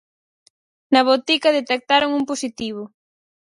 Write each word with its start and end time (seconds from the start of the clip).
Na 0.93 1.01
botica 1.09 1.55
detectaron 1.59 2.15
un 2.19 2.23
positivo. 2.31 2.83